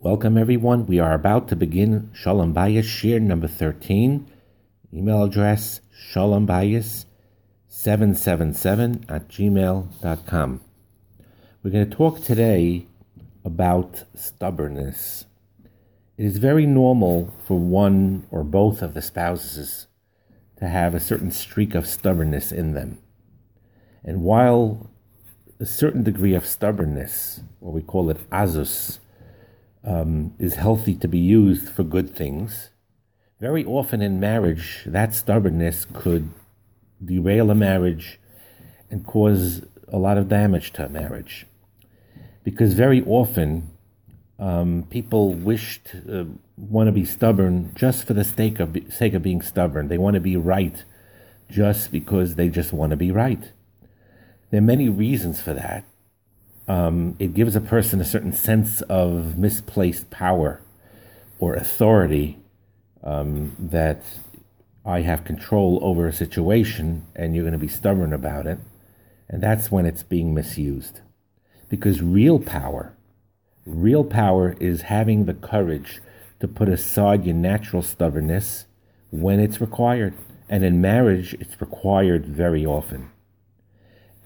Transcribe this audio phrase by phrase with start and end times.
[0.00, 0.84] Welcome, everyone.
[0.84, 4.30] We are about to begin Shalom Bayis Shiur number 13.
[4.92, 10.60] Email address Shalom shalombayis777 at gmail.com.
[11.62, 12.86] We're going to talk today
[13.42, 15.24] about stubbornness.
[16.18, 19.86] It is very normal for one or both of the spouses
[20.58, 22.98] to have a certain streak of stubbornness in them.
[24.04, 24.90] And while
[25.58, 28.98] a certain degree of stubbornness, or we call it azus,
[29.86, 32.70] um, is healthy to be used for good things,
[33.40, 36.30] very often in marriage, that stubbornness could
[37.04, 38.18] derail a marriage
[38.90, 41.46] and cause a lot of damage to a marriage.
[42.42, 43.70] Because very often,
[44.38, 46.24] um, people wish to uh,
[46.56, 49.88] want to be stubborn just for the sake of, sake of being stubborn.
[49.88, 50.84] They want to be right
[51.50, 53.52] just because they just want to be right.
[54.50, 55.84] There are many reasons for that
[56.68, 60.60] um, it gives a person a certain sense of misplaced power
[61.38, 62.38] or authority
[63.04, 64.02] um, that
[64.84, 68.58] I have control over a situation and you're going to be stubborn about it.
[69.28, 71.00] And that's when it's being misused.
[71.68, 72.96] Because real power,
[73.64, 76.00] real power is having the courage
[76.40, 78.66] to put aside your natural stubbornness
[79.10, 80.14] when it's required.
[80.48, 83.10] And in marriage, it's required very often.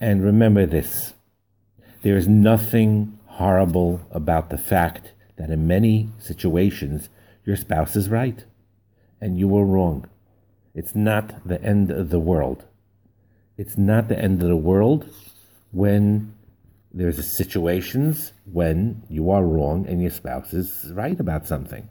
[0.00, 1.14] And remember this
[2.02, 7.08] there is nothing horrible about the fact that in many situations
[7.44, 8.44] your spouse is right
[9.20, 10.08] and you were wrong.
[10.74, 12.64] It's not the end of the world.
[13.56, 15.10] It's not the end of the world
[15.72, 16.34] when
[16.92, 21.88] there's situations when you are wrong and your spouse is right about something.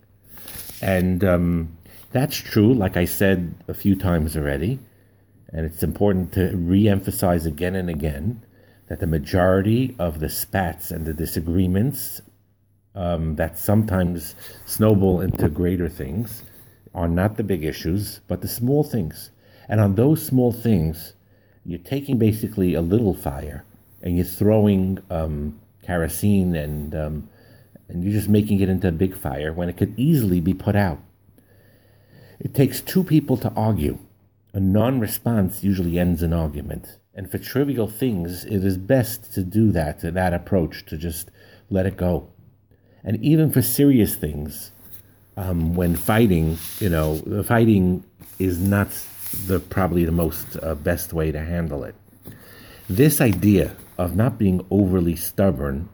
[0.82, 1.78] And um,
[2.12, 4.80] that's true, like I said a few times already.
[5.52, 8.44] And it's important to re emphasize again and again
[8.90, 12.22] that the majority of the spats and the disagreements
[12.96, 16.44] um, that sometimes snowball into greater things
[16.94, 19.30] are not the big issues, but the small things.
[19.70, 21.14] And on those small things,
[21.64, 23.64] you're taking basically a little fire
[24.02, 27.30] and you're throwing um, kerosene and um,
[27.88, 30.76] and you're just making it into a big fire when it could easily be put
[30.76, 31.00] out.
[32.40, 33.98] It takes two people to argue.
[34.54, 36.99] A non-response usually ends an argument.
[37.14, 41.32] And for trivial things, it is best to do that, to that approach, to just
[41.70, 42.30] let it go.
[43.04, 44.72] And even for serious things,
[45.38, 48.04] um, when fighting, you know, fighting
[48.38, 48.90] is not
[49.46, 51.96] the probably the most uh, best way to handle it.
[52.90, 55.90] This idea of not being overly stubborn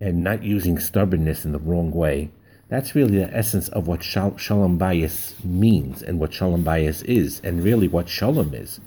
[0.00, 2.30] and not using stubbornness in the wrong way,
[2.68, 7.64] that's really the essence of what shalom bayis means and what shalom bayis is, and
[7.64, 8.80] really what shalom is.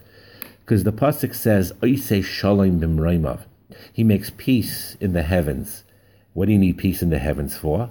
[0.71, 3.41] Because the pasuk says, "Oisei shalom b'mreimav."
[3.91, 5.83] He makes peace in the heavens.
[6.31, 7.89] What do you need peace in the heavens for?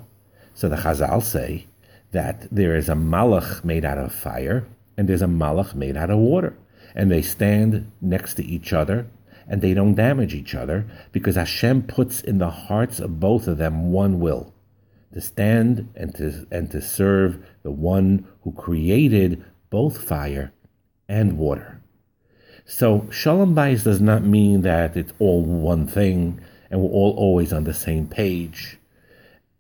[0.55, 1.67] So the Chazal say
[2.13, 6.09] that there is a malach made out of fire and there's a malach made out
[6.09, 6.57] of water,
[6.95, 9.07] and they stand next to each other
[9.47, 13.59] and they don't damage each other because Hashem puts in the hearts of both of
[13.59, 14.55] them one will
[15.12, 20.55] to stand and to and to serve the one who created both fire
[21.11, 21.80] and water.
[22.70, 27.53] So Shalom Bayis does not mean that it's all one thing and we're all always
[27.53, 28.78] on the same page.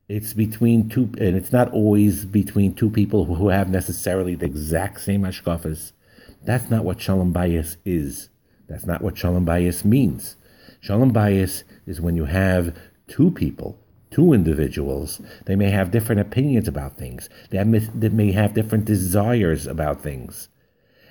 [0.08, 5.00] It's between two, and it's not always between two people who have necessarily the exact
[5.00, 5.90] same hashkafas.
[6.44, 8.28] That's not what Shalom Bayis is.
[8.68, 10.36] That's not what Shalom Bayis means.
[10.80, 12.78] Shalom Bayis is when you have
[13.08, 13.76] two people,
[14.12, 15.20] two individuals.
[15.46, 17.28] They may have different opinions about things.
[17.50, 20.48] They, they may have different desires about things.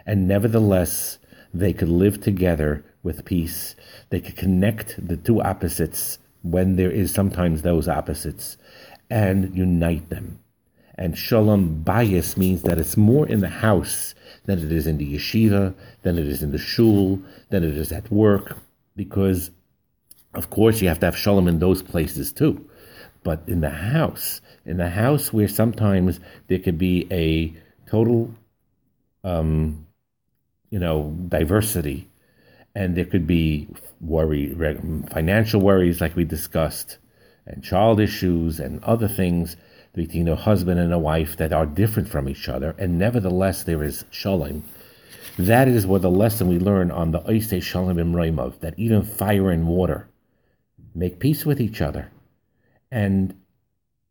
[0.05, 1.19] And nevertheless,
[1.53, 3.75] they could live together with peace.
[4.09, 8.57] They could connect the two opposites when there is sometimes those opposites
[9.09, 10.39] and unite them.
[10.95, 14.13] And shalom bayis means that it's more in the house
[14.45, 17.91] than it is in the yeshiva, than it is in the shul, than it is
[17.91, 18.57] at work,
[18.95, 19.49] because
[20.33, 22.69] of course you have to have shalom in those places too.
[23.23, 27.53] But in the house, in the house where sometimes there could be a
[27.89, 28.33] total
[29.23, 29.85] um,
[30.69, 32.09] you know, diversity,
[32.75, 33.67] and there could be
[33.99, 34.53] worry,
[35.11, 36.97] financial worries, like we discussed,
[37.45, 39.55] and child issues and other things
[39.93, 43.83] between a husband and a wife that are different from each other, and nevertheless there
[43.83, 44.63] is shalom.
[45.37, 49.49] That is what the lesson we learn on the Oisei Shalom Imraimov, that even fire
[49.49, 50.07] and water
[50.93, 52.11] make peace with each other.
[52.91, 53.39] And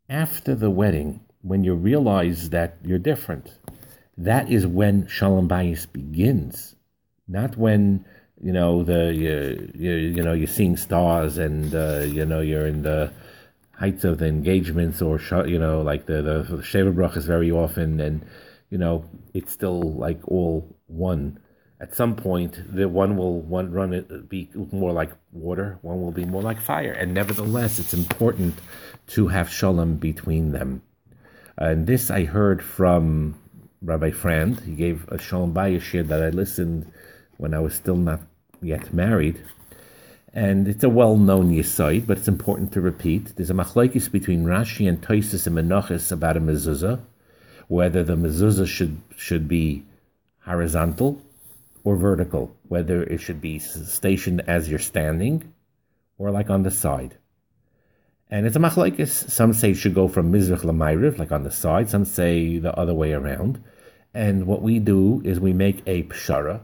[0.09, 3.57] after the wedding, when you realize that you're different,
[4.19, 6.75] that is when shalom bayis begins,
[7.27, 8.05] not when
[8.41, 12.67] you know the you, you, you know you're seeing stars and uh, you know you're
[12.67, 13.11] in the
[13.79, 18.25] heights of the engagements, or you know, like the the, the brachas very often, and
[18.69, 21.39] you know, it's still like all one.
[21.81, 26.11] At some point, the one will one run it be more like water, one will
[26.11, 28.55] be more like fire, and nevertheless, it's important
[29.07, 30.81] to have shalom between them.
[31.57, 33.35] And this I heard from
[33.81, 34.59] Rabbi Friend.
[34.59, 36.91] He gave a shalom bayis that I listened
[37.37, 38.21] when I was still not
[38.61, 39.41] yet married.
[40.33, 43.35] And it's a well-known yisoid, but it's important to repeat.
[43.35, 46.99] There's a machlokes between Rashi and Toisfos and Menachos about a mezuzah,
[47.67, 49.85] whether the mezuzah should should be
[50.45, 51.21] horizontal
[51.83, 55.53] or vertical, whether it should be stationed as you're standing
[56.17, 57.17] or like on the side.
[58.29, 59.29] And it's a machlokes.
[59.29, 61.89] Some say it should go from mizrach lamayriv, like on the side.
[61.89, 63.63] Some say the other way around.
[64.13, 66.61] And what we do is we make a pshara,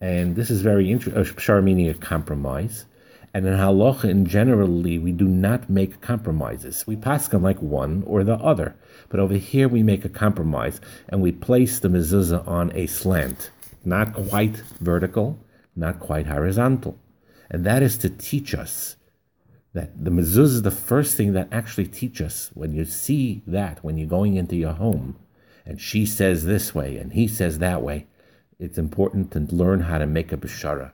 [0.00, 1.22] and this is very interesting.
[1.22, 2.86] Pshara meaning a compromise.
[3.32, 6.86] And in halacha, in generally, we do not make compromises.
[6.86, 8.76] We pass on like one or the other.
[9.08, 13.50] But over here, we make a compromise, and we place the mezuzah on a slant,
[13.84, 15.40] not quite vertical,
[15.74, 16.96] not quite horizontal.
[17.50, 18.96] And that is to teach us
[19.74, 23.84] that the mezuzah is the first thing that actually teach us when you see that
[23.84, 25.16] when you're going into your home
[25.66, 28.06] and she says this way and he says that way
[28.58, 30.92] it's important to learn how to make a pshara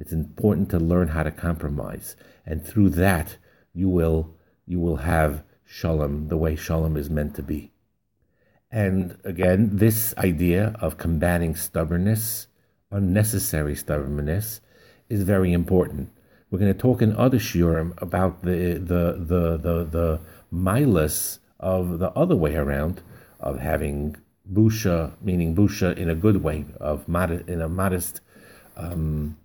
[0.00, 2.16] it's important to learn how to compromise.
[2.46, 3.36] And through that
[3.74, 4.34] you will
[4.66, 7.72] you will have shalom the way shalom is meant to be.
[8.70, 12.46] And again this idea of combating stubbornness
[12.90, 14.60] unnecessary stubbornness
[15.08, 16.10] is very important
[16.50, 20.20] we're going to talk in other shiurim about the the the the the
[20.52, 23.02] milas of the other way around
[23.38, 24.16] of having
[24.52, 28.20] busha, meaning busha in a good way, of mod- in a modest
[28.76, 29.36] um,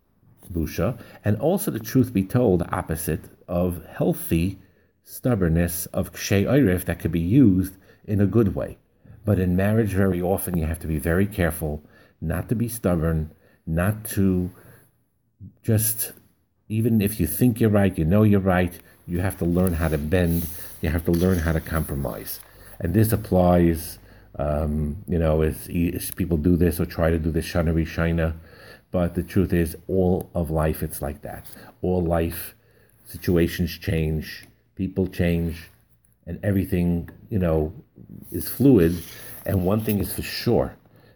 [0.51, 4.57] busha, and also the truth be told, opposite of healthy
[5.03, 6.43] stubbornness of kshay
[6.85, 7.75] that could be used
[8.05, 8.77] in a good way.
[9.23, 11.83] But in marriage, very often you have to be very careful
[12.21, 13.31] not to be stubborn,
[13.67, 14.51] not to
[15.61, 16.13] just
[16.67, 18.73] even if you think you're right, you know you're right,
[19.07, 20.47] you have to learn how to bend,
[20.81, 22.39] you have to learn how to compromise.
[22.79, 23.99] And this applies,
[24.39, 28.33] um, you know, as, as, people do this or try to do this Shana Rishona.
[28.91, 31.45] But the truth is, all of life, it's like that.
[31.81, 32.55] All life,
[33.05, 34.45] situations change,
[34.75, 35.69] people change,
[36.25, 37.73] and everything, you know,
[38.31, 39.03] is fluid.
[39.45, 40.75] And one thing is for sure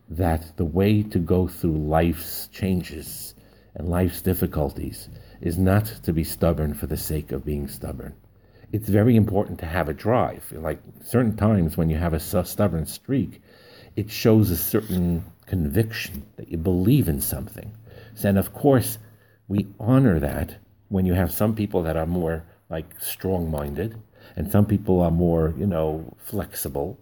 [0.10, 3.34] that the way to go through life's changes
[3.75, 5.10] and life's difficulties
[5.42, 8.14] is not to be stubborn for the sake of being stubborn.
[8.72, 10.52] It's very important to have a drive.
[10.52, 13.42] Like certain times when you have a stubborn streak,
[13.96, 17.72] it shows a certain conviction that you believe in something.
[18.24, 18.98] And of course,
[19.48, 20.58] we honor that
[20.90, 23.96] when you have some people that are more like strong minded
[24.36, 27.00] and some people are more, you know, flexible.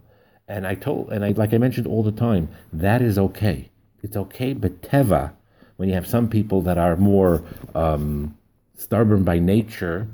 [0.47, 3.69] And I told, and I, like I mentioned all the time, that is okay.
[4.01, 5.33] It's okay, but teva
[5.77, 7.43] when you have some people that are more
[7.73, 8.37] um,
[8.75, 10.07] stubborn by nature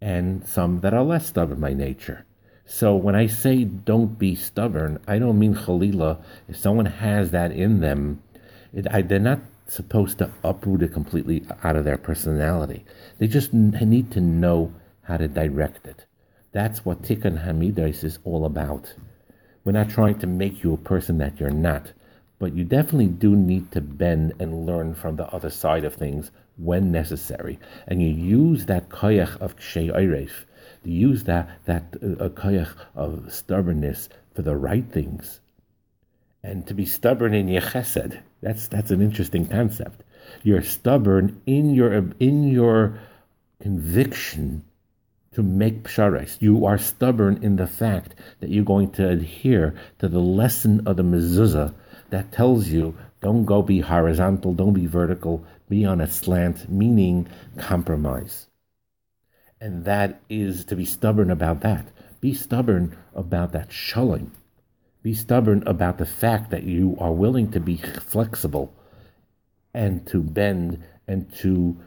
[0.00, 2.26] and some that are less stubborn by nature.
[2.64, 6.22] So when I say don't be stubborn, I don't mean Khalila.
[6.48, 8.22] If someone has that in them,
[8.72, 12.84] it, I, they're not supposed to uproot it completely out of their personality.
[13.18, 16.04] They just need to know how to direct it.
[16.52, 18.92] That's what Tikkun Hamidas is all about.
[19.64, 21.92] We're not trying to make you a person that you're not
[22.42, 26.32] but you definitely do need to bend and learn from the other side of things
[26.56, 27.56] when necessary.
[27.86, 30.32] And you use that koyach of kshay oiref,
[30.82, 35.38] you use that, that uh, koyach of stubbornness for the right things.
[36.42, 40.02] And to be stubborn in your chesed, that's, that's an interesting concept.
[40.42, 42.98] You're stubborn in your, in your
[43.60, 44.64] conviction
[45.34, 46.38] to make pshares.
[46.40, 50.96] You are stubborn in the fact that you're going to adhere to the lesson of
[50.96, 51.74] the mezuzah
[52.12, 57.26] that tells you don't go be horizontal, don't be vertical, be on a slant, meaning
[57.56, 58.48] compromise.
[59.58, 61.88] And that is to be stubborn about that.
[62.20, 64.32] Be stubborn about that shalom.
[65.02, 68.74] Be stubborn about the fact that you are willing to be flexible
[69.72, 71.78] and to bend and to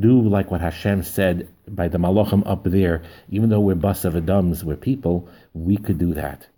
[0.00, 3.02] do like what Hashem said by the Malachim up there.
[3.28, 6.48] Even though we're bus of Adams, we're people, we could do that.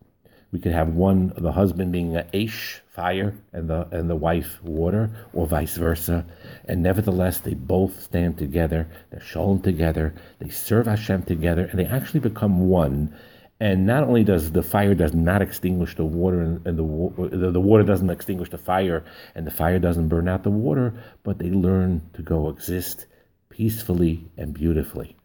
[0.54, 4.62] We could have one, the husband being a Aish, fire, and the and the wife
[4.62, 6.24] water, or vice versa.
[6.64, 8.88] And nevertheless, they both stand together.
[9.10, 10.14] They're shown together.
[10.38, 13.16] They serve Hashem together, and they actually become one.
[13.58, 17.50] And not only does the fire does not extinguish the water, and, and the, the
[17.50, 20.94] the water doesn't extinguish the fire, and the fire doesn't burn out the water,
[21.24, 23.06] but they learn to coexist
[23.48, 25.16] peacefully and beautifully.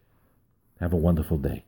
[0.80, 1.66] Have a wonderful day.